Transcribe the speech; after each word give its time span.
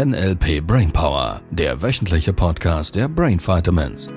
NLP 0.00 0.66
Brainpower, 0.66 1.42
der 1.50 1.82
wöchentliche 1.82 2.32
Podcast 2.32 2.96
der 2.96 3.06
Brain 3.06 3.38
Vitamins. 3.38 4.08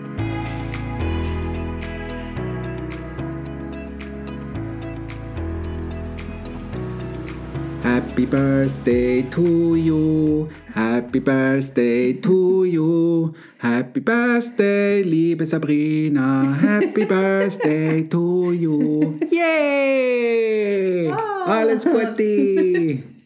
Happy 7.84 8.26
Birthday 8.26 9.24
to 9.24 9.76
you, 9.76 10.48
Happy 10.74 11.20
Birthday 11.20 12.14
to 12.14 12.64
you, 12.64 13.34
Happy 13.58 14.00
Birthday, 14.00 15.02
liebe 15.02 15.46
Sabrina, 15.46 16.46
Happy 16.62 17.04
Birthday 17.10 18.04
to 18.04 18.54
you. 18.54 19.20
Yay! 19.30 21.12
Alles 21.46 21.84
Gute! 21.84 22.73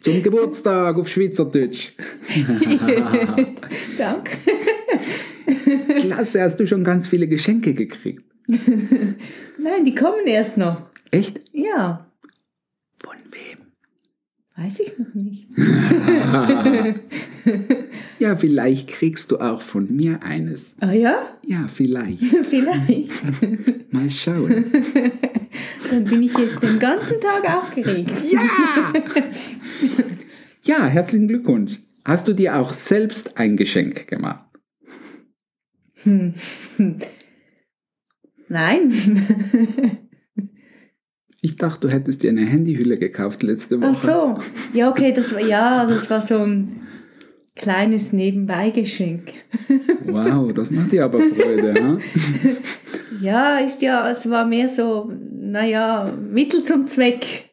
Zum 0.08 0.24
Geburtstag 0.24 0.96
auf 0.96 1.10
Schweizerdeutsch. 1.10 1.92
Danke. 3.98 4.38
Klasse, 6.00 6.44
hast 6.44 6.58
du 6.62 6.66
schon 6.66 6.86
ganz 6.86 7.10
viele 7.10 7.28
Geschenke 7.28 7.74
gekriegt? 7.74 8.24
Nein, 8.48 9.84
die 9.84 9.94
kommen 9.94 10.26
erst 10.26 10.56
noch. 10.56 10.82
Echt? 11.12 11.42
Ja, 11.52 12.10
Von 13.04 13.18
wem? 13.32 13.66
weiß 14.56 14.80
ich 14.80 14.98
noch 14.98 15.14
nicht. 15.14 15.50
Ja, 18.20 18.36
vielleicht 18.36 18.88
kriegst 18.88 19.32
du 19.32 19.38
auch 19.38 19.62
von 19.62 19.96
mir 19.96 20.24
eines. 20.24 20.74
Ah 20.80 20.92
ja? 20.92 21.28
Ja, 21.46 21.68
vielleicht. 21.72 22.24
Vielleicht. 22.46 23.12
Mal 23.94 24.10
schauen. 24.10 24.66
Dann 25.90 26.04
bin 26.04 26.24
ich 26.24 26.36
jetzt 26.38 26.62
den 26.64 26.80
ganzen 26.80 27.22
Tag 27.22 27.48
aufgeregt. 27.48 28.12
Ja! 28.30 28.42
Ja, 30.64 30.86
herzlichen 30.88 31.28
Glückwunsch. 31.28 31.80
Hast 32.04 32.28
du 32.28 32.34
dir 32.34 32.58
auch 32.58 32.74
selbst 32.74 33.38
ein 33.38 33.56
Geschenk 33.56 34.08
gemacht? 34.08 34.46
Nein. 38.50 38.92
Ich 41.42 41.56
dachte, 41.56 41.88
du 41.88 41.94
hättest 41.94 42.24
dir 42.24 42.32
eine 42.32 42.46
Handyhülle 42.46 42.98
gekauft 42.98 43.44
letzte 43.44 43.80
Woche. 43.80 43.92
Ach 43.92 43.96
so. 43.96 44.78
Ja, 44.78 44.90
okay, 44.90 45.14
das 45.14 45.34
war, 45.34 45.42
ja, 45.42 45.86
das 45.86 46.10
war 46.10 46.22
so 46.22 46.40
ein 46.40 46.87
kleines 47.58 48.14
Nebenbeigeschenk. 48.14 49.34
Wow, 50.10 50.54
das 50.54 50.72
macht 50.72 50.94
dir 50.94 51.04
aber 51.04 51.20
Freude, 51.20 51.74
ha? 51.84 51.98
Ja, 53.22 53.58
ist 53.58 53.82
ja, 53.82 54.10
es 54.10 54.30
war 54.30 54.46
mehr 54.46 54.70
so, 54.70 55.12
naja, 55.38 56.14
Mittel 56.32 56.64
zum 56.64 56.88
Zweck. 56.88 57.50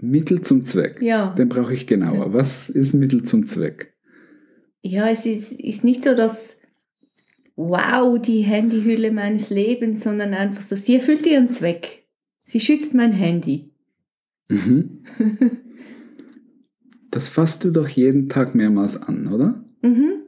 Mittel 0.00 0.40
zum 0.40 0.64
Zweck. 0.64 1.02
Ja. 1.02 1.34
Den 1.34 1.50
brauche 1.50 1.74
ich 1.74 1.86
genauer. 1.86 2.32
Was 2.32 2.70
ist 2.70 2.94
Mittel 2.94 3.24
zum 3.24 3.46
Zweck? 3.46 3.94
Ja, 4.80 5.08
es 5.10 5.26
ist, 5.26 5.52
ist 5.52 5.84
nicht 5.84 6.02
so 6.04 6.14
das 6.14 6.56
Wow, 7.56 8.22
die 8.22 8.42
Handyhülle 8.42 9.10
meines 9.10 9.50
Lebens, 9.50 10.04
sondern 10.04 10.32
einfach 10.32 10.62
so, 10.62 10.76
sie 10.76 10.94
erfüllt 10.94 11.26
ihren 11.26 11.50
Zweck. 11.50 12.06
Sie 12.44 12.60
schützt 12.60 12.94
mein 12.94 13.12
Handy. 13.12 13.72
Mhm. 14.48 15.02
Das 17.10 17.28
fasst 17.28 17.64
du 17.64 17.70
doch 17.70 17.88
jeden 17.88 18.28
Tag 18.28 18.54
mehrmals 18.54 19.00
an, 19.00 19.32
oder? 19.32 19.64
Mhm. 19.82 20.22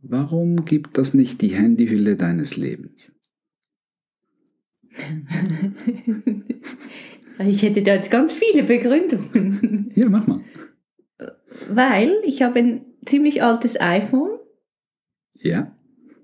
Warum 0.00 0.64
gibt 0.64 0.98
das 0.98 1.14
nicht 1.14 1.40
die 1.40 1.48
Handyhülle 1.54 2.16
deines 2.16 2.56
Lebens? 2.56 3.12
Ich 7.38 7.62
hätte 7.62 7.82
da 7.82 7.94
jetzt 7.94 8.10
ganz 8.10 8.32
viele 8.32 8.62
Begründungen. 8.62 9.90
Ja, 9.94 10.08
mach 10.08 10.26
mal. 10.26 10.40
Weil 11.68 12.12
ich 12.24 12.42
habe 12.42 12.58
ein 12.58 12.84
ziemlich 13.04 13.42
altes 13.42 13.80
iPhone. 13.80 14.38
Ja. 15.34 15.76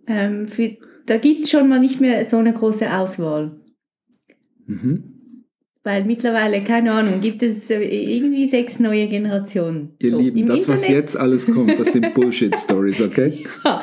Ähm, 0.07 0.49
für, 0.49 0.77
da 1.07 1.17
gibt 1.17 1.43
es 1.43 1.51
schon 1.51 1.69
mal 1.69 1.81
nicht 1.81 2.01
mehr 2.01 2.25
so 2.25 2.37
eine 2.37 2.53
große 2.53 2.93
Auswahl. 2.93 3.59
Mhm. 4.67 5.18
Weil 5.89 6.05
mittlerweile, 6.05 6.63
keine 6.63 6.93
Ahnung, 6.93 7.23
gibt 7.23 7.43
es 7.43 7.71
irgendwie 7.71 8.47
sechs 8.47 8.79
neue 8.79 9.07
Generationen. 9.07 9.95
Ihr 10.03 10.11
So, 10.11 10.19
Lieben, 10.21 10.47
das, 10.47 10.69
was 10.69 10.83
Internet- 10.83 11.01
jetzt 11.05 11.17
alles 11.17 11.47
kommt, 11.47 11.81
das 11.81 11.93
sind 11.93 12.13
Bullshit-Stories, 12.15 13.01
okay? 13.01 13.47
Ja, 13.65 13.81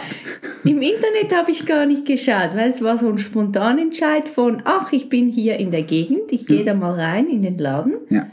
Im 0.65 0.83
Internet 0.83 1.33
habe 1.35 1.49
ich 1.49 1.65
gar 1.65 1.87
nicht 1.87 2.05
geschaut, 2.05 2.51
weil 2.53 2.69
es 2.69 2.83
war 2.83 2.99
so 2.99 3.09
ein 3.09 3.17
Spontanentscheid 3.17 4.29
von, 4.29 4.61
ach, 4.65 4.93
ich 4.93 5.09
bin 5.09 5.29
hier 5.29 5.57
in 5.57 5.71
der 5.71 5.81
Gegend, 5.81 6.31
ich 6.31 6.45
gehe 6.45 6.63
da 6.63 6.75
mal 6.75 6.93
rein 6.93 7.27
in 7.27 7.41
den 7.41 7.57
Laden, 7.57 7.95
Ja. 8.11 8.27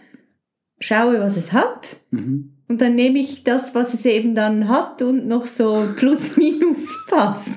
schaue, 0.78 1.18
was 1.20 1.38
es 1.38 1.54
hat 1.54 1.96
Mhm. 2.10 2.50
und 2.68 2.78
dann 2.78 2.94
nehme 2.94 3.20
ich 3.20 3.42
das, 3.42 3.74
was 3.74 3.94
es 3.94 4.04
eben 4.04 4.34
dann 4.34 4.68
hat 4.68 5.00
und 5.00 5.26
noch 5.26 5.46
so 5.46 5.88
plus 5.96 6.36
minus 6.36 6.88
passt. 7.08 7.48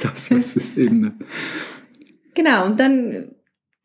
Das 0.00 0.30
was 0.30 0.54
ist 0.54 0.78
eben 0.78 1.00
nicht. 1.00 1.12
Genau, 2.34 2.66
und 2.66 2.78
dann 2.78 3.32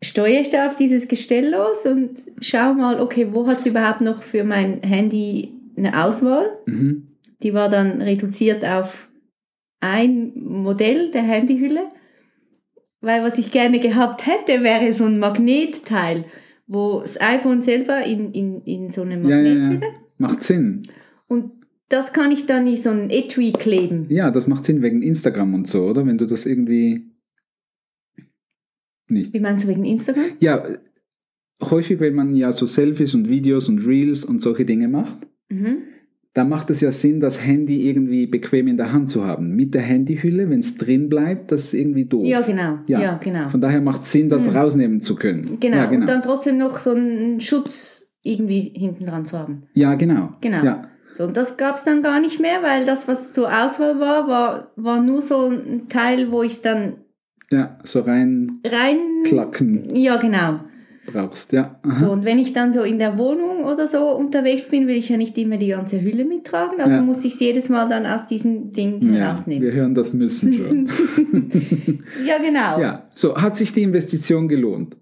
steuere 0.04 0.42
ich 0.42 0.50
da 0.50 0.68
auf 0.68 0.76
dieses 0.76 1.08
Gestell 1.08 1.50
los 1.52 1.86
und 1.86 2.20
schaue 2.42 2.76
mal, 2.76 3.00
okay, 3.02 3.28
wo 3.32 3.48
hat 3.48 3.60
es 3.60 3.66
überhaupt 3.66 4.02
noch 4.02 4.22
für 4.24 4.44
mein 4.44 4.82
Handy 4.84 5.54
eine 5.76 6.04
Auswahl? 6.06 6.46
Mhm. 6.66 7.08
Die 7.42 7.54
war 7.54 7.70
dann 7.70 8.02
reduziert 8.02 8.64
auf 8.66 9.10
ein 9.80 10.32
Modell 10.36 11.10
der 11.12 11.24
Handyhülle. 11.24 11.90
Weil 13.02 13.22
was 13.24 13.38
ich 13.38 13.52
gerne 13.52 13.80
gehabt 13.80 14.26
hätte, 14.26 14.64
wäre 14.64 14.94
so 14.94 15.04
ein 15.04 15.20
Magnetteil, 15.20 16.24
wo 16.68 17.02
das 17.02 17.20
iPhone 17.20 17.62
selber 17.62 18.02
in, 18.06 18.32
in, 18.32 18.62
in 18.62 18.92
so 18.92 19.02
eine 19.02 19.16
Ja, 19.16 19.38
ja, 19.42 19.54
Magnethülle. 19.56 19.82
ja. 19.92 20.00
Macht 20.20 20.44
Sinn. 20.44 20.84
Und 21.28 21.52
das 21.90 22.14
kann 22.14 22.32
ich 22.32 22.46
dann 22.46 22.66
in 22.66 22.78
so 22.78 22.92
ein 22.92 23.10
Etui 23.10 23.52
kleben. 23.52 24.06
Ja, 24.10 24.32
das 24.32 24.48
macht 24.48 24.66
Sinn 24.66 24.82
wegen 24.82 25.02
Instagram 25.02 25.54
und 25.54 25.68
so, 25.68 25.84
oder? 25.84 26.06
Wenn 26.06 26.18
du 26.18 26.26
das 26.26 26.46
irgendwie 26.46 27.12
nicht. 29.10 29.34
Wie 29.34 29.40
meinst 29.40 29.66
du 29.66 29.70
wegen 29.70 29.86
Instagram? 29.86 30.24
Ja, 30.40 30.64
häufig, 31.70 32.00
wenn 32.00 32.16
man 32.16 32.36
ja 32.36 32.52
so 32.52 32.66
Selfies 32.66 33.14
und 33.16 33.30
Videos 33.30 33.70
und 33.70 33.86
Reels 33.86 34.26
und 34.26 34.42
solche 34.42 34.66
Dinge 34.66 34.88
macht, 34.88 35.18
Mhm. 35.50 35.78
da 36.34 36.44
macht 36.44 36.70
es 36.72 36.82
ja 36.82 36.92
Sinn, 36.92 37.20
das 37.20 37.46
Handy 37.46 37.88
irgendwie 37.88 38.26
bequem 38.28 38.68
in 38.68 38.78
der 38.78 38.92
Hand 38.92 39.10
zu 39.10 39.24
haben. 39.26 39.56
Mit 39.56 39.74
der 39.74 39.82
Handyhülle, 39.82 40.50
wenn 40.50 40.60
es 40.60 40.78
drin 40.78 41.08
bleibt, 41.10 41.52
das 41.52 41.66
ist 41.66 41.74
irgendwie 41.76 42.06
doof. 42.06 42.26
Ja, 42.26 42.42
genau. 42.42 42.80
Ja. 42.88 43.02
Ja, 43.02 43.18
genau. 43.18 43.50
Von 43.50 43.62
daher 43.62 43.82
macht 43.82 44.04
es 44.04 44.12
Sinn, 44.12 44.30
das 44.30 44.46
Mhm. 44.48 44.56
rausnehmen 44.56 45.02
zu 45.02 45.16
können. 45.16 45.58
Genau. 45.60 45.78
Ja, 45.78 45.86
genau. 45.86 46.02
Und 46.02 46.08
dann 46.10 46.22
trotzdem 46.24 46.58
noch 46.58 46.80
so 46.80 46.92
einen 46.92 47.40
Schutz 47.40 48.12
irgendwie 48.24 48.74
hinten 48.76 49.06
dran 49.06 49.26
zu 49.26 49.38
haben. 49.38 49.64
ja, 49.74 49.96
genau. 49.96 50.32
Genau. 50.42 50.64
Ja. 50.64 50.88
So, 51.14 51.26
und 51.26 51.38
das 51.38 51.58
gab 51.58 51.76
es 51.78 51.84
dann 51.84 52.02
gar 52.02 52.20
nicht 52.20 52.40
mehr, 52.40 52.64
weil 52.64 52.88
das, 52.88 53.08
was 53.08 53.34
zur 53.34 53.48
Auswahl 53.48 54.00
war, 54.00 54.28
war, 54.28 54.72
war 54.76 55.00
nur 55.04 55.22
so 55.22 55.48
ein 55.48 55.88
Teil, 55.88 56.32
wo 56.32 56.42
ich 56.42 56.54
es 56.54 56.62
dann 56.64 56.96
ja, 57.54 57.78
so 57.84 58.02
rein 58.02 58.60
rein. 58.66 58.98
klacken 59.26 59.88
Ja, 59.96 60.18
genau. 60.18 60.60
brauchst. 61.06 61.52
Ja. 61.54 61.80
Aha. 61.84 61.96
So, 61.96 62.12
und 62.12 62.26
wenn 62.26 62.40
ich 62.40 62.54
dann 62.54 62.74
so 62.74 62.82
in 62.82 62.98
der 62.98 63.18
Wohnung 63.18 63.64
oder 63.66 63.88
so 63.88 64.16
unterwegs 64.16 64.68
bin, 64.70 64.88
will 64.88 64.96
ich 64.98 65.10
ja 65.10 65.18
nicht 65.18 65.38
immer 65.38 65.58
die 65.58 65.68
ganze 65.68 66.02
Hülle 66.02 66.26
mittragen. 66.26 66.80
Also 66.80 66.96
Ja. 66.98 67.02
muss 67.02 67.24
ich 67.26 67.34
es 67.34 67.40
jedes 67.40 67.70
Mal 67.70 67.88
dann 67.90 68.06
aus 68.06 68.26
diesem 68.26 68.72
Ding 68.72 69.02
ja, 69.14 69.20
herausnehmen. 69.26 69.64
wir 69.64 69.74
hören 69.74 69.94
das 69.96 70.14
müssen 70.14 70.54
schon. 70.54 70.88
Ja, 72.26 72.38
genau. 72.38 72.80
ja, 72.80 73.08
so, 73.16 73.36
hat 73.36 73.58
sich 73.58 73.74
die 73.74 73.82
Investition 73.84 74.48
gelohnt? 74.48 74.96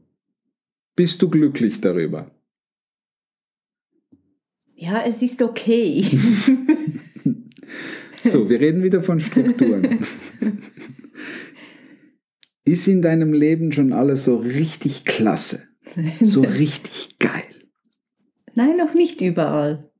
Bist 0.96 1.22
du 1.22 1.30
glücklich 1.30 1.82
darüber? 1.82 2.32
Ja, 4.76 5.04
es 5.08 5.22
ist 5.22 5.42
okay. 5.42 6.04
So, 8.24 8.48
wir 8.50 8.60
reden 8.60 8.84
wieder 8.84 9.02
von 9.02 9.20
Strukturen. 9.20 9.82
Ist 12.64 12.88
in 12.88 13.02
deinem 13.02 13.34
Leben 13.34 13.72
schon 13.72 13.92
alles 13.92 14.26
so 14.26 14.38
richtig 14.38 15.06
klasse? 15.06 15.68
So 16.22 16.42
richtig 16.48 17.18
geil? 17.20 17.44
Nein, 18.53 18.76
noch 18.76 18.94
nicht 18.94 19.22
überall. 19.22 19.91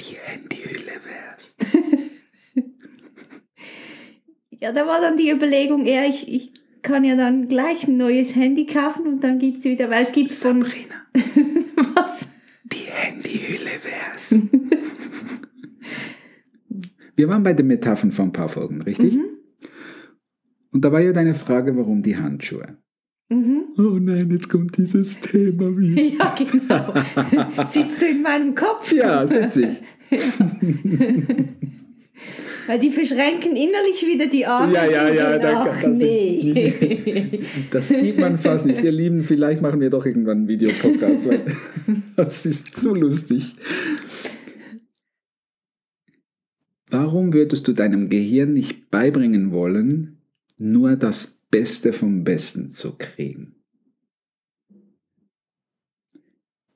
Die 0.00 0.16
Handyhülle 0.16 0.92
wär's. 1.04 1.56
Ja, 4.60 4.72
da 4.72 4.88
war 4.88 5.00
dann 5.00 5.16
die 5.16 5.30
Überlegung 5.30 5.86
eher, 5.86 6.08
ich, 6.08 6.28
ich 6.28 6.52
kann 6.82 7.04
ja 7.04 7.14
dann 7.14 7.48
gleich 7.48 7.86
ein 7.86 7.96
neues 7.96 8.34
Handy 8.34 8.66
kaufen 8.66 9.06
und 9.06 9.22
dann 9.22 9.38
gibt 9.38 9.58
es 9.58 9.64
wieder, 9.64 9.88
weil 9.88 10.02
es 10.02 10.10
gibt 10.10 10.32
von... 10.32 10.64
Sabrina, 10.64 10.96
Was? 11.94 12.26
die 12.64 12.90
Handyhülle 12.90 13.70
wär's. 13.84 14.34
Wir 17.14 17.28
waren 17.28 17.42
bei 17.44 17.52
den 17.52 17.68
Metaphern 17.68 18.10
vor 18.10 18.24
ein 18.24 18.32
paar 18.32 18.48
Folgen, 18.48 18.82
richtig? 18.82 19.14
Mhm. 19.14 19.27
Und 20.78 20.84
da 20.84 20.92
war 20.92 21.00
ja 21.00 21.12
deine 21.12 21.34
Frage, 21.34 21.76
warum 21.76 22.04
die 22.04 22.16
Handschuhe? 22.16 22.78
Mhm. 23.30 23.64
Oh 23.78 23.98
nein, 24.00 24.30
jetzt 24.30 24.48
kommt 24.48 24.78
dieses 24.78 25.18
Thema 25.18 25.76
wieder. 25.76 26.00
Ja, 26.20 26.36
genau. 26.38 26.94
Sitzt 27.66 28.00
du 28.00 28.06
in 28.06 28.22
meinem 28.22 28.54
Kopf? 28.54 28.92
Ja, 28.92 29.26
sitze 29.26 29.66
ich. 29.66 29.82
Weil 32.68 32.78
die 32.78 32.90
verschränken 32.90 33.56
innerlich 33.56 34.06
wieder 34.06 34.28
die 34.28 34.46
Arme. 34.46 34.72
Ja, 34.72 34.86
ja, 34.88 35.12
ja, 35.12 35.36
da- 35.40 35.66
Ach, 35.68 35.82
das 35.82 35.90
nee. 35.96 37.40
Das 37.72 37.88
sieht 37.88 38.20
man 38.20 38.38
fast 38.38 38.64
nicht. 38.64 38.84
Ihr 38.84 38.92
Lieben, 38.92 39.24
vielleicht 39.24 39.60
machen 39.60 39.80
wir 39.80 39.90
doch 39.90 40.06
irgendwann 40.06 40.38
einen 40.38 40.48
Videopodcast, 40.48 41.28
weil 41.28 41.40
das 42.14 42.46
ist 42.46 42.80
zu 42.80 42.94
lustig. 42.94 43.56
Warum 46.88 47.32
würdest 47.32 47.66
du 47.66 47.72
deinem 47.72 48.08
Gehirn 48.08 48.52
nicht 48.52 48.92
beibringen 48.92 49.50
wollen, 49.50 50.17
nur 50.58 50.96
das 50.96 51.44
Beste 51.50 51.92
vom 51.92 52.24
Besten 52.24 52.70
zu 52.70 52.96
kriegen? 52.98 53.54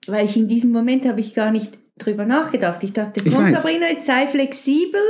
Weil 0.07 0.25
ich 0.25 0.37
in 0.37 0.49
diesem 0.49 0.71
Moment 0.71 1.07
habe 1.07 1.21
ich 1.21 1.35
gar 1.35 1.51
nicht 1.53 1.79
drüber 1.99 2.25
nachgedacht. 2.25 2.83
Ich 2.83 2.93
dachte, 2.93 3.21
Ich 3.25 3.33
komm 3.33 3.45
weiß. 3.45 3.63
Sabrina, 3.63 3.89
jetzt 3.91 4.07
sei 4.07 4.27
flexibel. 4.27 5.01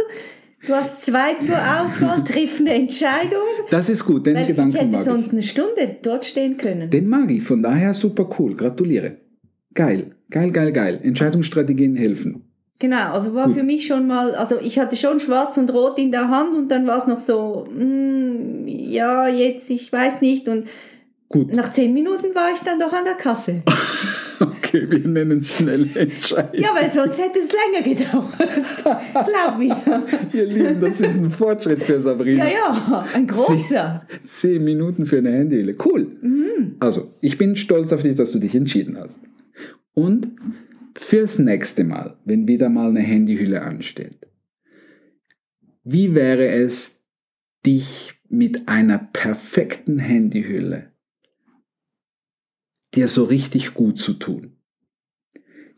Du 0.67 0.75
hast 0.75 1.03
zwei 1.05 1.35
zur 1.35 1.57
Auswahl, 1.57 2.23
triff 2.25 2.61
eine 2.61 2.75
Entscheidung. 2.75 3.43
Das 3.71 3.89
ist 3.89 4.05
gut, 4.05 4.27
den 4.27 4.37
ich 4.37 4.49
Gedanken 4.49 4.73
hätte 4.77 4.87
mag 4.93 5.01
ich. 5.01 5.07
sonst 5.07 5.33
eine 5.33 5.43
Stunde 5.43 5.97
dort 6.03 6.25
stehen 6.25 6.57
können. 6.57 6.91
Den 6.91 7.09
mag 7.09 7.31
ich, 7.31 7.43
von 7.43 7.63
daher 7.63 7.95
super 7.95 8.29
cool. 8.39 8.55
Gratuliere. 8.55 9.17
Geil, 9.75 10.15
geil, 10.31 10.53
geil, 10.53 10.73
geil. 10.73 11.01
Entscheidungsstrategien 11.03 11.97
helfen. 11.97 12.52
Genau, 12.83 13.13
also 13.13 13.33
war 13.33 13.49
für 13.49 13.63
mich 13.63 13.87
schon 13.87 14.09
mal, 14.09 14.35
also 14.35 14.59
ich 14.61 14.77
hatte 14.77 14.97
schon 14.97 15.21
schwarz 15.21 15.57
und 15.57 15.73
rot 15.73 16.01
in 16.01 16.11
der 16.11 16.29
Hand 16.31 16.53
und 16.57 16.67
dann 16.67 16.85
war 16.85 16.99
es 16.99 17.07
noch 17.07 17.21
so, 17.21 17.65
mm, 17.73 18.67
ja, 18.67 19.29
jetzt, 19.29 19.71
ich 19.71 19.93
weiß 19.93 20.21
nicht. 20.21 20.49
Und 20.49 20.67
Gut, 21.29 21.55
nach 21.55 21.73
zehn 21.73 21.95
Minuten 21.95 22.35
war 22.35 22.53
ich 22.53 22.59
dann 22.59 22.81
doch 22.81 22.93
an 22.93 23.05
der 23.05 23.15
Kasse. 23.15 23.63
okay, 24.41 24.91
wir 24.91 24.99
nennen 24.99 25.39
es 25.39 25.57
schnelle 25.57 25.87
Entscheidung. 25.95 26.61
Ja, 26.61 26.71
weil 26.75 26.91
sonst 26.91 27.21
hätte 27.21 27.39
es 27.39 27.51
länger 27.53 27.85
gedauert. 27.89 28.35
Glaub 29.13 29.59
mir. 29.59 29.77
Ihr 30.33 30.47
Lieben, 30.47 30.81
das 30.81 31.01
ist 31.01 31.15
ein 31.15 31.31
Fortschritt 31.31 31.85
für 31.85 32.01
Sabrina. 32.01 32.47
Ja, 32.47 32.51
ja, 32.51 33.07
ein 33.15 33.29
großer. 33.29 34.05
Zehn 34.27 34.65
Minuten 34.65 35.07
für 35.07 35.19
eine 35.19 35.31
Handyhülle. 35.31 35.77
Cool. 35.85 36.09
Mhm. 36.21 36.75
Also, 36.81 37.13
ich 37.21 37.39
bin 37.39 37.55
stolz 37.55 37.93
auf 37.93 38.03
dich, 38.03 38.17
dass 38.17 38.33
du 38.33 38.41
dich 38.41 38.57
entschieden 38.57 38.99
hast. 38.99 39.21
Und 39.95 40.33
fürs 40.97 41.39
nächste 41.39 41.85
Mal, 41.85 42.17
wenn 42.25 42.49
wieder 42.49 42.69
mal 42.69 42.91
eine 42.91 43.01
Handyhülle 43.01 43.63
ansteht, 43.63 44.19
wie 45.85 46.15
wäre 46.15 46.49
es, 46.49 47.01
dich 47.67 48.15
mit 48.29 48.69
einer 48.69 48.99
perfekten 48.99 49.99
Handyhülle 49.99 50.93
dir 52.95 53.09
so 53.09 53.25
richtig 53.25 53.75
gut 53.75 53.99
zu 53.99 54.15
tun? 54.15 54.57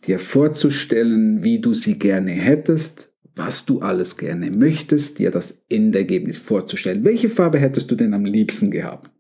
Dir 0.07 0.19
vorzustellen, 0.19 1.43
wie 1.43 1.61
du 1.61 1.73
sie 1.73 1.99
gerne 1.99 2.33
hättest, 2.33 3.13
was 3.35 3.65
du 3.67 3.81
alles 3.81 4.17
gerne 4.17 4.51
möchtest, 4.51 5.19
dir 5.19 5.31
das 5.31 5.65
Endergebnis 5.69 6.39
vorzustellen. 6.39 7.05
Welche 7.05 7.29
Farbe 7.29 7.59
hättest 7.59 7.91
du 7.91 7.97
denn 7.97 8.15
am 8.15 8.25
liebsten 8.25 8.71
gehabt? 8.71 9.14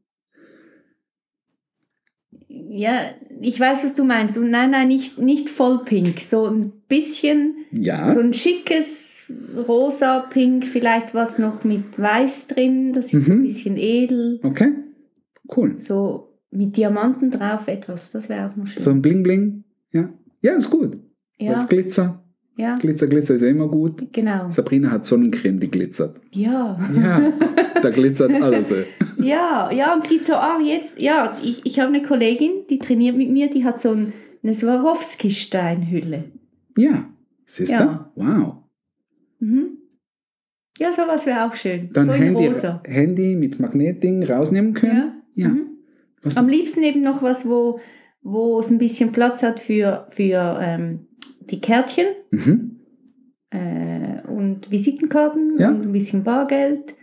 Ja, 2.69 3.01
ich 3.41 3.59
weiß, 3.59 3.85
was 3.85 3.95
du 3.95 4.05
meinst. 4.05 4.37
Und 4.39 4.51
nein, 4.51 4.71
nein, 4.71 4.89
nicht, 4.89 5.19
nicht 5.19 5.49
voll 5.49 5.81
pink. 5.85 6.21
So 6.21 6.47
ein 6.47 6.73
bisschen, 6.89 7.55
Ja. 7.73 8.13
so 8.13 8.21
ein 8.21 8.33
schickes 8.33 9.25
rosa 9.67 10.21
Pink, 10.21 10.65
vielleicht 10.67 11.15
was 11.15 11.39
noch 11.39 11.65
mit 11.65 11.99
weiß 11.99 12.49
drin. 12.49 12.93
Das 12.93 13.07
ist 13.07 13.27
so 13.27 13.33
ein 13.33 13.39
Mhm. 13.39 13.43
bisschen 13.45 13.77
edel. 13.77 14.39
Okay, 14.43 14.73
cool. 15.57 15.79
So 15.79 16.29
mit 16.51 16.77
Diamanten 16.77 17.31
drauf 17.31 17.67
etwas. 17.67 18.13
Das 18.13 18.29
wäre 18.29 18.49
auch 18.51 18.57
noch 18.57 18.67
schön. 18.67 18.83
So 18.83 18.91
ein 18.91 19.03
Bling 19.03 19.23
Bling. 19.23 19.65
Ja, 19.93 20.11
ja 20.43 20.53
ist 20.57 20.71
gut. 20.71 20.99
ja, 21.39 21.53
Das 21.53 21.69
Glitzer. 21.69 22.23
ja, 22.57 22.77
Glitzer, 22.77 23.07
Glitzer 23.09 23.35
ist 23.35 23.43
ja 23.43 23.49
immer 23.49 23.69
gut. 23.69 24.13
genau. 24.13 24.51
Sabrina 24.51 24.91
hat 24.91 25.07
Sonnencreme, 25.07 25.59
die 25.61 25.71
glitzert. 25.71 26.21
Ja. 26.33 26.79
Ja, 26.95 27.33
da 27.83 27.91
glitzert 27.91 28.31
alles. 28.41 28.71
ey. 28.71 28.85
Ja, 29.25 29.71
ja, 29.73 29.95
und 29.95 30.05
es 30.05 30.11
gibt 30.11 30.25
so, 30.25 30.35
ah, 30.35 30.59
jetzt, 30.63 31.01
ja, 31.01 31.37
ich, 31.43 31.65
ich 31.65 31.81
habe 31.81 31.89
eine 31.89 32.03
Kollegin, 32.03 32.67
die 32.69 32.79
trainiert 32.79 33.17
mit 33.17 33.31
mir, 33.31 33.49
die 33.51 33.65
hat 33.65 33.81
so 33.81 33.91
ein, 33.93 34.13
eine 34.43 34.53
Swarovski-Steinhülle. 34.55 36.25
Ja, 36.77 37.09
siehst 37.47 37.73
du? 37.73 37.77
Ja. 37.77 38.13
Wow. 38.15 38.55
Mhm. 39.41 39.79
Ja, 40.79 40.93
sowas 40.93 41.25
wäre 41.27 41.45
auch 41.47 41.55
schön. 41.55 41.91
Dann 41.93 42.07
so 42.07 42.13
Handy. 42.13 42.51
Handy 42.85 43.37
mit 43.37 43.61
Magnetding 43.61 44.25
rausnehmen 44.25 44.75
können. 44.75 45.23
Ja. 45.35 45.45
Ja. 45.47 45.49
Mhm. 45.49 45.67
Am 46.35 46.49
liebsten 46.49 46.83
eben 46.83 47.03
noch 47.03 47.23
was, 47.23 47.49
wo, 47.49 47.81
wo 48.23 48.59
es 48.59 48.71
ein 48.71 48.79
bisschen 48.79 49.13
Platz 49.13 49.43
hat 49.43 49.61
für, 49.61 50.07
für 50.11 50.59
ähm, 50.61 51.07
die 51.41 51.61
Kärtchen 51.61 52.07
Mhm. 52.31 52.81
äh, 53.51 54.23
und 54.29 54.71
Visitenkarten 54.71 55.59
Ja. 55.59 55.69
und 55.69 55.83
ein 55.83 55.93
bisschen 55.93 56.25
Bargeld. 56.25 56.95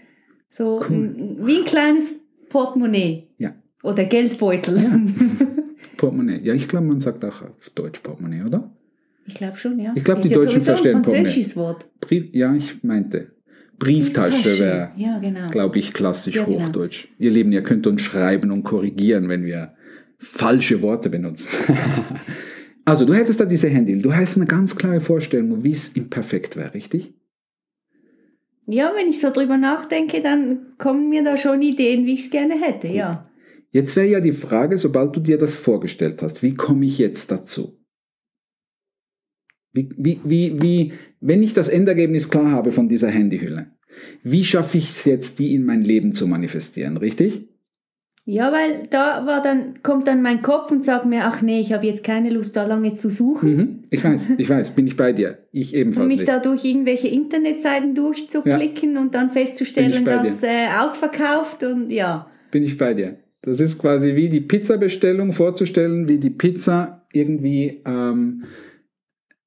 So 0.54 0.84
Cool. 0.88 1.38
wie 1.46 1.60
ein 1.60 1.66
kleines 1.66 2.12
Portemonnaie. 2.50 3.28
Ja. 3.38 3.56
Oder 3.84 4.04
Geldbeutel. 4.04 4.78
Portemonnaie. 5.98 6.42
Ja, 6.44 6.54
ich 6.54 6.68
glaube, 6.68 6.88
man 6.88 7.00
sagt 7.00 7.24
auch 7.24 7.42
auf 7.44 7.70
Deutsch 7.74 8.02
Portemonnaie, 8.02 8.44
oder? 8.44 8.70
Ich 9.28 9.34
glaube 9.36 9.58
schon, 9.58 9.80
ja. 9.80 9.94
Ich 9.96 10.04
glaub, 10.04 10.18
Ist 10.18 10.26
die 10.26 10.30
ja 10.30 10.36
Deutschen 10.36 10.60
verstehen 10.62 10.98
ein 10.98 11.02
Portemonnaie. 11.04 11.26
französisches 11.26 11.56
Wort. 11.56 11.86
Brief, 12.02 12.26
ja, 12.34 12.54
ich 12.54 12.84
meinte. 12.84 13.32
Brieftasche 13.80 14.60
wäre, 14.60 14.92
Ja, 14.98 15.20
genau. 15.20 15.48
glaube 15.50 15.80
ich, 15.80 15.94
klassisch 15.94 16.36
Ja, 16.36 16.44
genau. 16.44 16.60
Hochdeutsch. 16.60 17.08
Ihr 17.18 17.32
Lieben, 17.32 17.52
ihr 17.54 17.64
könnt 17.64 17.88
uns 17.88 18.02
schreiben 18.02 18.52
und 18.52 18.64
korrigieren, 18.64 19.30
wenn 19.30 19.46
wir 19.46 19.74
falsche 20.20 20.82
Worte 20.82 21.10
benutzen. 21.10 21.50
also, 22.86 23.06
du 23.06 23.14
hättest 23.14 23.40
da 23.40 23.46
diese 23.46 23.70
Handy. 23.70 23.98
Du 24.00 24.14
hast 24.14 24.36
eine 24.36 24.46
ganz 24.48 24.76
klare 24.76 25.00
Vorstellung, 25.00 25.64
wie 25.64 25.72
es 25.72 25.90
imperfekt 25.90 26.58
wäre, 26.58 26.74
richtig? 26.74 27.14
Ja, 28.68 28.94
wenn 28.96 29.10
ich 29.10 29.20
so 29.20 29.32
drüber 29.32 29.58
nachdenke, 29.58 30.22
dann 30.22 30.78
kommen 30.78 31.10
mir 31.10 31.24
da 31.24 31.38
schon 31.38 31.62
Ideen, 31.62 32.06
wie 32.06 32.14
ich 32.14 32.26
es 32.26 32.30
gerne 32.30 32.60
hätte, 32.62 32.88
ja. 32.88 33.24
Jetzt 33.72 33.96
wäre 33.96 34.08
ja 34.08 34.20
die 34.20 34.34
Frage, 34.34 34.78
sobald 34.78 35.16
du 35.16 35.20
dir 35.20 35.38
das 35.38 35.56
vorgestellt 35.56 36.22
hast, 36.22 36.44
wie 36.44 36.54
komme 36.54 36.86
ich 36.86 36.98
jetzt 36.98 37.32
dazu? 37.32 37.80
Wie, 39.74 39.90
wie, 39.98 40.20
wie, 40.26 40.62
wie, 40.62 40.94
wenn 41.22 41.42
ich 41.42 41.54
das 41.54 41.70
Endergebnis 41.70 42.30
klar 42.30 42.52
habe 42.52 42.72
von 42.72 42.90
dieser 42.90 43.10
Handyhülle, 43.10 43.72
wie 44.24 44.44
schaffe 44.44 44.78
ich 44.78 44.90
es 44.90 45.06
jetzt, 45.06 45.40
die 45.40 45.54
in 45.54 45.64
mein 45.64 45.82
Leben 45.82 46.14
zu 46.14 46.28
manifestieren, 46.28 46.98
richtig? 46.98 47.51
Ja, 48.26 48.52
weil 48.52 48.88
da 48.90 49.26
war 49.26 49.42
dann, 49.42 49.82
kommt 49.82 50.08
dann 50.08 50.22
mein 50.22 50.44
Kopf 50.44 50.72
und 50.72 50.86
sagt 50.86 51.06
mir, 51.06 51.26
ach 51.26 51.42
nee, 51.42 51.60
ich 51.60 51.74
habe 51.74 51.88
jetzt 51.88 52.04
keine 52.04 52.30
Lust, 52.30 52.56
da 52.56 52.66
lange 52.66 52.94
zu 52.94 53.10
suchen. 53.10 53.58
Mhm. 53.58 53.80
Ich 53.90 54.04
weiß, 54.04 54.30
ich 54.38 54.50
weiß, 54.50 54.72
bin 54.72 54.86
ich 54.86 54.96
bei 54.96 55.12
dir. 55.12 55.40
Ich 55.52 55.74
Und 55.74 55.80
ebenfalls 55.80 56.08
mich 56.08 56.20
nicht. 56.20 56.30
da 56.30 56.40
durch 56.40 56.64
irgendwelche 56.64 57.08
Internetseiten 57.08 57.96
durchzuklicken 57.96 58.98
und 58.98 59.16
dann 59.16 59.32
festzustellen, 59.32 60.06
dass 60.06 60.44
äh, 60.44 60.68
ausverkauft 60.80 61.64
und 61.64 61.92
ja. 61.92 62.28
Bin 62.52 62.64
ich 62.64 62.78
bei 62.78 62.94
dir. 62.94 63.18
Das 63.42 63.60
ist 63.60 63.80
quasi 63.80 64.16
wie 64.16 64.30
die 64.30 64.42
Pizzabestellung 64.42 65.34
vorzustellen, 65.34 66.08
wie 66.08 66.18
die 66.18 66.30
Pizza 66.30 67.08
irgendwie, 67.12 67.82
ähm, 67.86 68.44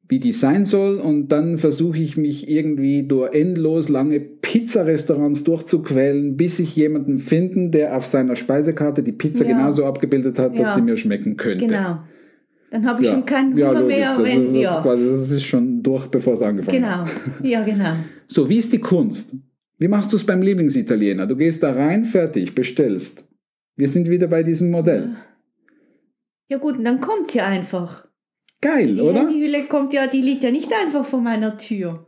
wie 0.09 0.19
die 0.21 0.33
sein 0.33 0.65
soll. 0.65 0.99
Und 0.99 1.29
dann 1.29 1.59
versuche 1.59 1.99
ich 1.99 2.17
mich 2.17 2.49
irgendwie 2.49 3.03
durch 3.03 3.33
endlos 3.35 3.89
lange 3.89 4.21
Pizzarestaurants 4.21 5.45
durchzuquälen, 5.45 6.37
bis 6.37 6.59
ich 6.59 6.77
jemanden 6.77 7.19
finden, 7.19 7.71
der 7.71 7.97
auf 7.97 8.05
seiner 8.05 8.37
Speisekarte 8.37 9.03
die 9.03 9.13
Pizza 9.13 9.45
Ja. 9.45 9.51
genauso 9.57 9.85
abgebildet 9.85 10.39
hat, 10.39 10.59
dass 10.59 10.69
Ja. 10.69 10.75
sie 10.75 10.83
mir 10.83 10.97
schmecken 10.97 11.37
könnte. 11.37 11.67
Genau. 11.67 11.99
Dann 12.71 12.87
habe 12.87 13.03
ich 13.03 13.07
Ja, 13.09 13.15
schon 13.15 13.25
keinen 13.25 13.57
ja, 13.57 13.69
Hunger 13.69 13.81
logisch. 13.83 13.97
mehr. 13.97 14.17
Das, 14.17 14.27
wenn, 14.27 14.41
ist, 14.43 14.49
das, 14.57 14.63
ja. 14.63 14.71
ist 14.77 14.83
quasi, 14.83 15.07
das 15.09 15.31
ist 15.31 15.45
schon 15.45 15.83
durch, 15.83 16.07
bevor 16.09 16.33
es 16.33 16.43
angefangen 16.43 16.85
hat. 16.89 17.09
Genau. 17.09 17.49
Ja, 17.49 17.63
genau. 17.65 17.93
So, 18.27 18.49
wie 18.49 18.59
ist 18.59 18.73
die 18.73 18.81
Kunst? 18.81 19.37
Wie 19.79 19.89
machst 19.89 20.13
du 20.13 20.17
es 20.17 20.25
beim 20.25 20.43
Lieblingsitaliener? 20.43 21.27
Du 21.27 21.37
gehst 21.37 21.63
da 21.63 21.73
rein, 21.73 22.05
fertig, 22.05 22.55
bestellst. 22.55 23.29
Wir 23.77 23.89
sind 23.89 24.09
wieder 24.11 24.27
bei 24.29 24.43
diesem 24.43 24.71
Modell. 24.71 25.11
Ja 26.49 26.59
gut, 26.59 26.77
und 26.79 26.85
dann 26.85 27.01
kommt 27.01 27.35
ja 27.35 27.47
einfach. 27.47 28.07
Geil, 28.65 28.95
Die 28.95 29.01
oder? 29.03 29.21
Handyhülle 29.21 29.65
kommt 29.65 29.93
ja, 29.93 30.07
die 30.07 30.23
liegt 30.23 30.43
ja 30.43 30.51
nicht 30.51 30.73
einfach 30.73 31.05
vor 31.05 31.21
meiner 31.21 31.59
Tür. 31.59 32.07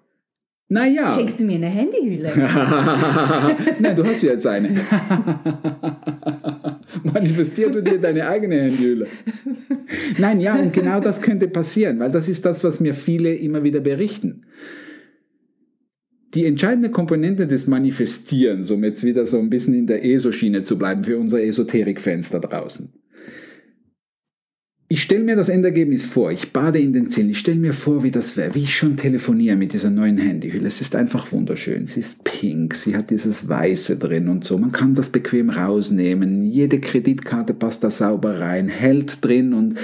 Naja. 0.69 1.15
Schenkst 1.15 1.39
du 1.39 1.45
mir 1.45 1.57
eine 1.57 1.67
Handyhülle? 1.67 2.33
Nein, 3.79 3.95
du 3.95 4.03
hast 4.03 4.23
ja 4.23 4.33
jetzt 4.33 4.47
eine. 4.47 4.71
Manifestier 7.05 7.69
du 7.69 7.83
dir 7.83 7.99
deine 7.99 8.27
eigene 8.27 8.63
Handyhülle. 8.63 9.07
Nein, 10.17 10.41
ja, 10.41 10.55
und 10.55 10.73
genau 10.73 10.99
das 10.99 11.21
könnte 11.21 11.47
passieren, 11.47 11.99
weil 11.99 12.11
das 12.11 12.27
ist 12.27 12.47
das, 12.47 12.65
was 12.65 12.81
mir 12.81 12.95
viele 12.95 13.35
immer 13.35 13.63
wieder 13.63 13.81
berichten. 13.81 14.47
Die 16.33 16.47
entscheidende 16.47 16.91
Komponente 16.91 17.47
des 17.47 17.67
Manifestierens, 17.67 18.71
um 18.71 18.83
jetzt 18.83 19.05
wieder 19.05 19.27
so 19.27 19.39
ein 19.39 19.51
bisschen 19.51 19.75
in 19.75 19.87
der 19.87 20.03
ESO-Schiene 20.07 20.63
zu 20.63 20.79
bleiben 20.79 21.05
für 21.05 21.19
unsere 21.19 21.43
Esoterik-Fans 21.43 22.31
da 22.31 22.39
draußen. 22.39 22.95
Ich 24.88 25.02
stelle 25.02 25.25
mir 25.25 25.35
das 25.35 25.49
Endergebnis 25.49 26.05
vor, 26.05 26.31
ich 26.31 26.52
bade 26.52 26.78
in 26.78 26.93
den 26.93 27.11
Zielen, 27.11 27.31
ich 27.31 27.40
stelle 27.40 27.59
mir 27.59 27.73
vor, 27.73 28.05
wie 28.05 28.12
das 28.12 28.37
wäre, 28.37 28.55
wie 28.55 28.62
ich 28.62 28.76
schon 28.76 28.97
telefoniere 28.97 29.57
mit 29.57 29.73
dieser 29.73 29.90
neuen 29.90 30.16
Handyhülle. 30.16 30.69
Es 30.69 30.81
ist 30.81 30.95
einfach 30.95 31.33
wunderschön, 31.33 31.87
sie 31.87 31.99
ist 31.99 32.23
pink, 32.23 32.73
sie 32.76 32.97
hat 32.97 33.11
dieses 33.11 33.49
Weiße 33.49 33.97
drin 33.97 34.28
und 34.28 34.45
so. 34.45 34.59
Man 34.59 34.71
kann 34.71 34.95
das 34.95 35.11
bequem 35.11 35.50
rausnehmen, 35.50 36.45
jede 36.45 36.78
Kreditkarte 36.78 37.52
passt 37.52 37.83
da 37.83 37.90
sauber 37.90 38.38
rein, 38.38 38.69
hält 38.69 39.25
drin 39.25 39.55
und 39.55 39.75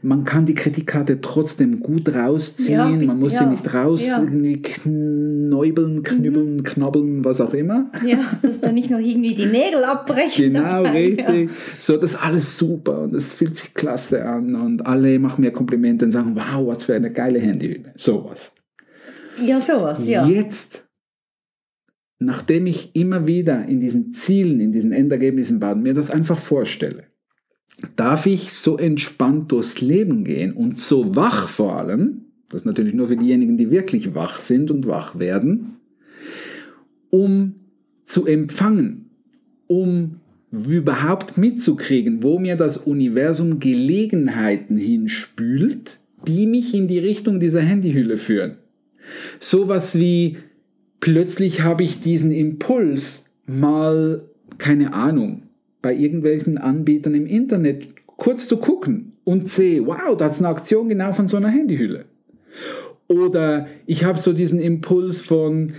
man 0.00 0.22
kann 0.24 0.46
die 0.46 0.54
Kreditkarte 0.54 1.20
trotzdem 1.20 1.80
gut 1.80 2.14
rausziehen, 2.14 2.70
Ja, 2.70 2.88
man 2.88 3.18
muss 3.18 3.32
sie 3.32 3.38
ja, 3.38 3.50
nicht 3.50 3.74
raus 3.74 4.06
ja. 4.06 4.22
irgendwie 4.22 4.62
knäubeln, 4.62 6.04
knüppeln, 6.04 6.62
knobbeln, 6.62 7.24
was 7.24 7.40
auch 7.40 7.54
immer. 7.54 7.90
ja, 8.06 8.18
dass 8.42 8.60
da 8.60 8.70
nicht 8.70 8.90
noch 8.90 9.00
irgendwie 9.00 9.34
die 9.34 9.46
Nägel 9.46 9.82
abbrechen. 9.82 10.52
Genau, 10.52 10.84
dabei, 10.84 11.16
richtig. 11.16 11.50
So, 11.80 11.96
das 11.96 12.12
ist 12.12 12.22
alles 12.22 12.56
super 12.56 13.00
und 13.00 13.14
es 13.14 13.34
fühlt 13.34 13.56
sich 13.56 13.74
klasse 13.74 14.24
an 14.24 14.51
und 14.54 14.86
alle 14.86 15.18
machen 15.18 15.42
mir 15.42 15.50
Komplimente 15.50 16.04
und 16.04 16.12
sagen, 16.12 16.34
wow, 16.34 16.66
was 16.66 16.84
für 16.84 16.94
eine 16.94 17.12
geile 17.12 17.38
Handyhülle. 17.38 17.92
Sowas. 17.96 18.52
Ja, 19.38 19.44
ja 19.44 19.60
sowas, 19.60 20.06
ja. 20.06 20.26
Jetzt 20.26 20.84
nachdem 22.24 22.66
ich 22.66 22.94
immer 22.94 23.26
wieder 23.26 23.66
in 23.66 23.80
diesen 23.80 24.12
Zielen, 24.12 24.60
in 24.60 24.72
diesen 24.72 24.92
Endergebnissen 24.92 25.60
baden, 25.60 25.82
mir 25.82 25.94
das 25.94 26.10
einfach 26.10 26.38
vorstelle, 26.38 27.04
darf 27.96 28.26
ich 28.26 28.52
so 28.52 28.76
entspannt 28.78 29.52
durchs 29.52 29.80
Leben 29.80 30.24
gehen 30.24 30.52
und 30.52 30.78
so 30.78 31.16
wach 31.16 31.48
vor 31.48 31.76
allem, 31.76 32.26
das 32.48 32.62
ist 32.62 32.66
natürlich 32.66 32.94
nur 32.94 33.08
für 33.08 33.16
diejenigen, 33.16 33.56
die 33.56 33.70
wirklich 33.70 34.14
wach 34.14 34.40
sind 34.40 34.70
und 34.70 34.86
wach 34.86 35.18
werden, 35.18 35.76
um 37.10 37.54
zu 38.04 38.26
empfangen, 38.26 39.10
um 39.66 40.20
überhaupt 40.52 41.38
mitzukriegen, 41.38 42.22
wo 42.22 42.38
mir 42.38 42.56
das 42.56 42.76
Universum 42.76 43.58
Gelegenheiten 43.58 44.76
hinspült, 44.76 45.98
die 46.26 46.46
mich 46.46 46.74
in 46.74 46.88
die 46.88 46.98
Richtung 46.98 47.40
dieser 47.40 47.62
Handyhülle 47.62 48.18
führen. 48.18 48.58
Sowas 49.40 49.98
wie 49.98 50.36
plötzlich 51.00 51.62
habe 51.62 51.82
ich 51.82 52.00
diesen 52.00 52.30
Impuls, 52.30 53.30
mal, 53.46 54.22
keine 54.58 54.94
Ahnung, 54.94 55.42
bei 55.80 55.94
irgendwelchen 55.94 56.58
Anbietern 56.58 57.14
im 57.14 57.26
Internet 57.26 57.88
kurz 58.06 58.46
zu 58.46 58.58
gucken 58.58 59.12
und 59.24 59.48
sehe, 59.48 59.84
wow, 59.86 60.16
da 60.16 60.26
ist 60.26 60.38
eine 60.38 60.48
Aktion 60.48 60.88
genau 60.88 61.12
von 61.12 61.28
so 61.28 61.36
einer 61.36 61.48
Handyhülle. 61.48 62.04
Oder 63.08 63.66
ich 63.86 64.04
habe 64.04 64.18
so 64.18 64.32
diesen 64.32 64.60
Impuls 64.60 65.20
von, 65.20 65.72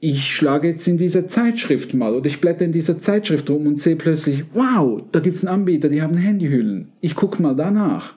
ich 0.00 0.34
schlage 0.34 0.68
jetzt 0.68 0.88
in 0.88 0.96
dieser 0.96 1.28
Zeitschrift 1.28 1.92
mal 1.92 2.14
oder 2.14 2.26
ich 2.26 2.40
blätter 2.40 2.64
in 2.64 2.72
dieser 2.72 3.00
Zeitschrift 3.00 3.50
rum 3.50 3.66
und 3.66 3.78
sehe 3.78 3.96
plötzlich, 3.96 4.44
wow, 4.54 5.02
da 5.12 5.20
gibt 5.20 5.36
es 5.36 5.44
einen 5.44 5.60
Anbieter, 5.60 5.90
die 5.90 6.00
haben 6.00 6.16
Handyhüllen. 6.16 6.88
Ich 7.02 7.14
gucke 7.14 7.42
mal 7.42 7.54
danach. 7.54 8.16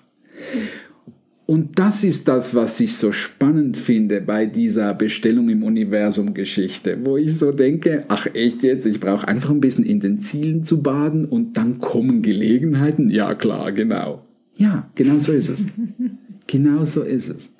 Und 1.46 1.78
das 1.78 2.06
ist 2.06 2.30
das, 2.30 2.56
was 2.56 2.80
ich 2.80 2.96
so 2.96 3.12
spannend 3.12 3.76
finde 3.76 4.22
bei 4.22 4.46
dieser 4.46 4.94
Bestellung 4.94 5.50
im 5.50 5.64
Universum 5.64 6.34
Geschichte, 6.34 6.98
wo 7.04 7.18
ich 7.18 7.38
so 7.38 7.52
denke, 7.52 8.06
ach 8.08 8.28
echt 8.34 8.64
jetzt, 8.64 8.86
ich 8.86 9.02
brauche 9.02 9.28
einfach 9.28 9.50
ein 9.50 9.60
bisschen 9.60 9.86
in 9.86 10.00
den 10.00 10.22
Zielen 10.22 10.64
zu 10.64 10.82
baden 10.82 11.26
und 11.26 11.58
dann 11.58 11.80
kommen 11.80 12.22
Gelegenheiten. 12.22 13.10
Ja 13.10 13.36
klar, 13.36 13.74
genau. 13.74 14.24
Ja, 14.56 14.90
genau 14.96 15.20
so 15.20 15.34
ist 15.34 15.50
es. 15.50 15.66
genau 16.48 16.86
so 16.86 17.02
ist 17.02 17.30
es. 17.30 17.52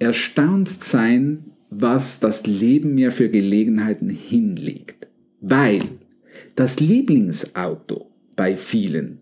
Erstaunt 0.00 0.68
sein, 0.68 1.44
was 1.70 2.20
das 2.20 2.46
Leben 2.46 2.94
mir 2.94 3.12
für 3.12 3.28
Gelegenheiten 3.28 4.08
hinlegt. 4.08 5.08
Weil 5.40 5.82
das 6.54 6.80
Lieblingsauto 6.80 8.10
bei 8.36 8.56
vielen 8.56 9.20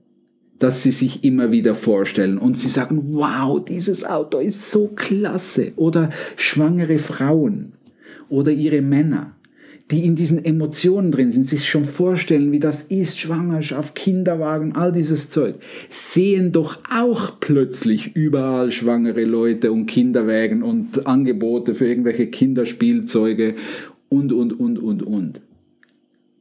dass 0.58 0.82
sie 0.82 0.90
sich 0.90 1.24
immer 1.24 1.50
wieder 1.50 1.74
vorstellen 1.74 2.38
und 2.38 2.58
sie 2.58 2.68
sagen, 2.68 3.14
wow, 3.14 3.62
dieses 3.62 4.04
Auto 4.04 4.38
ist 4.38 4.70
so 4.70 4.88
klasse. 4.88 5.72
Oder 5.76 6.10
schwangere 6.36 6.98
Frauen 6.98 7.72
oder 8.28 8.50
ihre 8.50 8.80
Männer, 8.80 9.35
die 9.90 10.04
in 10.04 10.16
diesen 10.16 10.44
Emotionen 10.44 11.12
drin 11.12 11.30
sind, 11.30 11.44
sich 11.44 11.68
schon 11.68 11.84
vorstellen, 11.84 12.50
wie 12.50 12.58
das 12.58 12.82
ist, 12.82 13.20
Schwangerschaft, 13.20 13.94
Kinderwagen, 13.94 14.74
all 14.74 14.90
dieses 14.90 15.30
Zeug, 15.30 15.56
sehen 15.88 16.50
doch 16.50 16.78
auch 16.92 17.38
plötzlich 17.38 18.16
überall 18.16 18.72
schwangere 18.72 19.24
Leute 19.24 19.70
und 19.70 19.86
Kinderwagen 19.86 20.64
und 20.64 21.06
Angebote 21.06 21.74
für 21.74 21.86
irgendwelche 21.86 22.26
Kinderspielzeuge 22.26 23.54
und, 24.08 24.32
und, 24.32 24.58
und, 24.58 24.78
und, 24.80 25.02
und. 25.04 25.40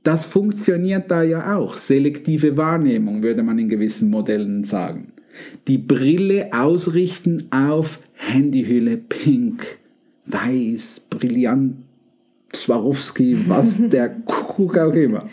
Das 0.01 0.23
funktioniert 0.25 1.09
da 1.09 1.23
ja 1.23 1.55
auch. 1.55 1.77
Selektive 1.77 2.57
Wahrnehmung 2.57 3.23
würde 3.23 3.43
man 3.43 3.59
in 3.59 3.69
gewissen 3.69 4.09
Modellen 4.09 4.63
sagen. 4.63 5.13
Die 5.67 5.77
Brille 5.77 6.49
ausrichten 6.51 7.47
auf 7.51 7.99
Handyhülle 8.13 8.97
pink, 8.97 9.65
weiß, 10.27 11.07
brillant, 11.09 11.77
Swarovski, 12.55 13.37
was 13.47 13.75
der 13.89 14.09
Kuckuck 14.09 14.77
auch 14.77 14.93
immer. 14.93 15.27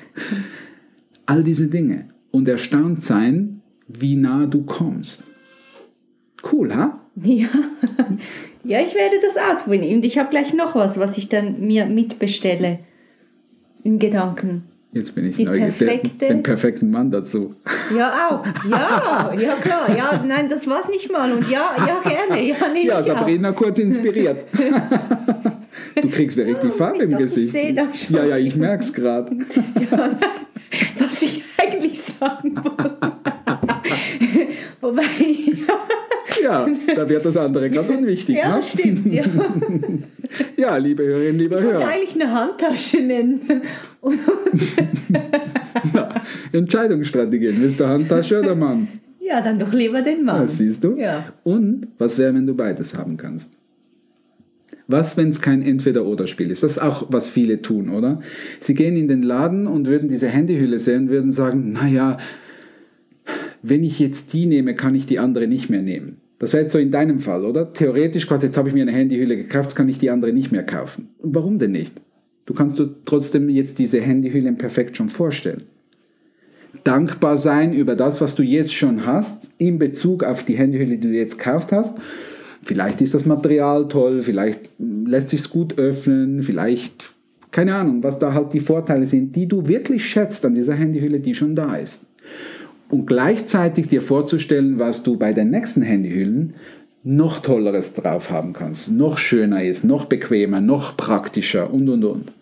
All 1.26 1.42
diese 1.42 1.68
Dinge. 1.68 2.08
Und 2.30 2.48
erstaunt 2.48 3.04
sein, 3.04 3.60
wie 3.88 4.16
nah 4.16 4.46
du 4.46 4.62
kommst. 4.64 5.24
Cool, 6.50 6.74
ha? 6.74 6.98
Ja. 7.22 7.48
ja, 8.64 8.80
ich 8.80 8.94
werde 8.94 9.16
das 9.22 9.36
ausprobieren. 9.36 9.94
Und 9.96 10.04
ich 10.04 10.18
habe 10.18 10.30
gleich 10.30 10.54
noch 10.54 10.74
was, 10.74 10.98
was 10.98 11.18
ich 11.18 11.28
dann 11.28 11.60
mir 11.60 11.86
mitbestelle 11.86 12.80
in 13.84 13.98
Gedanken. 13.98 14.64
Jetzt 14.94 15.14
bin 15.14 15.26
ich 15.26 15.36
Die 15.36 15.44
neugierig. 15.44 15.74
perfekte- 15.78 16.08
Den, 16.18 16.28
den 16.28 16.42
perfekten 16.42 16.90
Mann 16.90 17.10
dazu. 17.10 17.54
Ja, 17.96 18.28
auch. 18.28 18.46
Ja, 18.68 19.32
ja, 19.38 19.54
klar. 19.56 19.96
Ja, 19.96 20.22
nein, 20.26 20.48
das 20.50 20.66
war's 20.66 20.88
nicht 20.88 21.10
mal. 21.12 21.32
Und 21.32 21.48
ja, 21.50 21.74
ja, 21.78 22.00
gerne. 22.00 22.42
Ja, 22.46 22.56
nee, 22.72 22.86
Ja, 22.86 23.00
ich 23.00 23.10
auch. 23.10 23.18
Sabrina 23.18 23.52
kurz 23.52 23.78
inspiriert. 23.78 24.44
Du 26.00 26.08
kriegst 26.08 26.38
ja 26.38 26.44
richtig 26.44 26.72
Farbe 26.72 27.02
im 27.04 27.10
doch, 27.10 27.18
ich 27.18 27.24
Gesicht. 27.26 27.52
seh 27.52 27.72
das 27.72 28.04
schon. 28.06 28.16
Ja, 28.16 28.24
ja, 28.26 28.38
ich 28.38 28.56
merk's 28.56 28.92
gerade. 28.92 29.36
Ja, 29.90 30.10
was 30.98 31.20
ich 31.22 31.42
eigentlich 31.58 32.00
sagen 32.00 32.56
wollte. 32.56 33.12
Wobei, 34.80 35.02
ja, 35.02 36.66
Ja, 36.66 36.66
da 36.96 37.08
wird 37.08 37.24
das 37.26 37.36
andere 37.36 37.68
gerade 37.68 37.92
unwichtig. 37.92 38.36
ja, 38.38 38.48
ne? 38.50 38.56
das 38.56 38.72
stimmt. 38.72 39.12
Ja. 39.12 39.24
Ja, 40.56 40.76
liebe 40.78 41.02
Hörerinnen, 41.04 41.38
lieber 41.38 41.58
Ich 41.58 41.64
Hörer. 41.64 41.86
eigentlich 41.88 42.14
eine 42.20 42.32
Handtasche 42.32 43.00
nennen. 43.02 43.40
Und, 44.00 44.18
Entscheidungsstrategien. 46.52 47.56
Willst 47.60 47.80
du 47.80 47.86
Handtasche 47.86 48.40
oder 48.40 48.54
Mann? 48.54 48.88
ja, 49.20 49.40
dann 49.40 49.58
doch 49.58 49.72
lieber 49.72 50.02
den 50.02 50.24
Mann. 50.24 50.40
Ja, 50.42 50.46
siehst 50.46 50.82
du? 50.84 50.96
Ja. 50.96 51.24
Und 51.44 51.88
was 51.98 52.18
wäre, 52.18 52.34
wenn 52.34 52.46
du 52.46 52.54
beides 52.54 52.96
haben 52.96 53.16
kannst? 53.16 53.50
Was, 54.92 55.16
wenn 55.16 55.30
es 55.30 55.40
kein 55.40 55.62
Entweder-Oder-Spiel 55.62 56.50
ist? 56.50 56.62
Das 56.62 56.72
ist 56.72 56.78
auch, 56.78 57.06
was 57.10 57.28
viele 57.28 57.62
tun, 57.62 57.88
oder? 57.88 58.20
Sie 58.60 58.74
gehen 58.74 58.96
in 58.96 59.08
den 59.08 59.22
Laden 59.22 59.66
und 59.66 59.88
würden 59.88 60.08
diese 60.08 60.28
Handyhülle 60.28 60.78
sehen 60.78 61.04
und 61.04 61.10
würden 61.10 61.32
sagen, 61.32 61.72
naja, 61.72 62.18
wenn 63.62 63.82
ich 63.82 63.98
jetzt 63.98 64.32
die 64.32 64.46
nehme, 64.46 64.74
kann 64.76 64.94
ich 64.94 65.06
die 65.06 65.18
andere 65.18 65.48
nicht 65.48 65.70
mehr 65.70 65.82
nehmen. 65.82 66.18
Das 66.38 66.52
wäre 66.52 66.64
jetzt 66.64 66.72
so 66.72 66.78
in 66.78 66.90
deinem 66.90 67.20
Fall, 67.20 67.44
oder? 67.44 67.72
Theoretisch 67.72 68.26
quasi, 68.28 68.46
jetzt 68.46 68.56
habe 68.56 68.68
ich 68.68 68.74
mir 68.74 68.82
eine 68.82 68.92
Handyhülle 68.92 69.36
gekauft, 69.36 69.70
jetzt 69.70 69.74
kann 69.76 69.88
ich 69.88 69.98
die 69.98 70.10
andere 70.10 70.32
nicht 70.32 70.52
mehr 70.52 70.64
kaufen. 70.64 71.08
Warum 71.20 71.58
denn 71.58 71.72
nicht? 71.72 71.94
Du 72.46 72.54
kannst 72.54 72.78
du 72.78 72.86
trotzdem 73.04 73.48
jetzt 73.48 73.78
diese 73.78 74.00
Handyhülle 74.00 74.52
perfekt 74.52 74.96
schon 74.96 75.08
vorstellen 75.08 75.62
dankbar 76.84 77.38
sein 77.38 77.72
über 77.72 77.96
das, 77.96 78.20
was 78.20 78.34
du 78.34 78.42
jetzt 78.42 78.74
schon 78.74 79.06
hast, 79.06 79.48
in 79.58 79.78
Bezug 79.78 80.24
auf 80.24 80.42
die 80.44 80.54
Handyhülle, 80.54 80.98
die 80.98 81.08
du 81.08 81.14
jetzt 81.14 81.38
gekauft 81.38 81.72
hast. 81.72 81.98
Vielleicht 82.64 83.00
ist 83.00 83.14
das 83.14 83.26
Material 83.26 83.88
toll, 83.88 84.22
vielleicht 84.22 84.72
lässt 84.78 85.30
sich 85.30 85.50
gut 85.50 85.78
öffnen, 85.78 86.42
vielleicht, 86.42 87.12
keine 87.50 87.74
Ahnung, 87.74 88.02
was 88.02 88.18
da 88.18 88.32
halt 88.32 88.52
die 88.52 88.60
Vorteile 88.60 89.04
sind, 89.04 89.34
die 89.34 89.48
du 89.48 89.66
wirklich 89.66 90.04
schätzt 90.04 90.44
an 90.44 90.54
dieser 90.54 90.74
Handyhülle, 90.74 91.20
die 91.20 91.34
schon 91.34 91.56
da 91.56 91.74
ist. 91.76 92.06
Und 92.88 93.06
gleichzeitig 93.06 93.88
dir 93.88 94.02
vorzustellen, 94.02 94.78
was 94.78 95.02
du 95.02 95.16
bei 95.16 95.32
den 95.32 95.50
nächsten 95.50 95.82
Handyhüllen 95.82 96.54
noch 97.04 97.40
tolleres 97.40 97.94
drauf 97.94 98.30
haben 98.30 98.52
kannst, 98.52 98.92
noch 98.92 99.18
schöner 99.18 99.64
ist, 99.64 99.82
noch 99.82 100.04
bequemer, 100.04 100.60
noch 100.60 100.96
praktischer 100.96 101.72
und 101.72 101.88
und 101.88 102.04
und. 102.04 102.32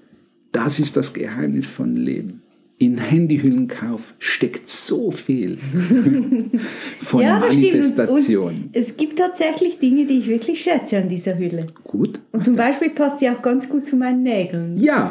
Das 0.52 0.78
ist 0.78 0.96
das 0.96 1.14
Geheimnis 1.14 1.66
von 1.66 1.96
Leben. 1.96 2.42
In 2.82 2.96
Handyhüllenkauf 2.96 4.14
steckt 4.18 4.66
so 4.70 5.10
viel 5.10 5.58
von 7.00 7.20
ja, 7.20 7.38
Manifestation. 7.38 8.70
es 8.72 8.96
gibt 8.96 9.18
tatsächlich 9.18 9.78
Dinge, 9.78 10.06
die 10.06 10.14
ich 10.14 10.28
wirklich 10.28 10.62
schätze 10.62 10.96
an 10.96 11.10
dieser 11.10 11.36
Hülle. 11.36 11.66
Gut. 11.84 12.20
Und 12.32 12.46
zum 12.46 12.56
Beispiel 12.56 12.88
passt 12.88 13.18
sie 13.18 13.28
auch 13.28 13.42
ganz 13.42 13.68
gut 13.68 13.84
zu 13.84 13.96
meinen 13.96 14.22
Nägeln. 14.22 14.78
Ja, 14.78 15.10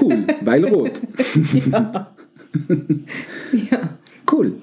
cool, 0.00 0.24
weil 0.42 0.64
rot. 0.64 1.00
Ja. 3.70 3.98
Cool. 4.30 4.54